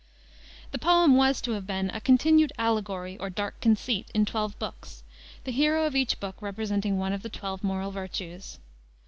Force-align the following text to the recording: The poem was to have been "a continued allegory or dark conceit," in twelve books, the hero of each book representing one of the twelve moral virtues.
The 0.71 0.79
poem 0.79 1.15
was 1.15 1.41
to 1.41 1.51
have 1.51 1.67
been 1.67 1.91
"a 1.91 2.01
continued 2.01 2.51
allegory 2.57 3.19
or 3.19 3.29
dark 3.29 3.61
conceit," 3.61 4.07
in 4.15 4.25
twelve 4.25 4.57
books, 4.57 5.03
the 5.43 5.51
hero 5.51 5.85
of 5.85 5.95
each 5.95 6.19
book 6.19 6.37
representing 6.41 6.97
one 6.97 7.13
of 7.13 7.21
the 7.21 7.29
twelve 7.29 7.63
moral 7.63 7.91
virtues. 7.91 8.57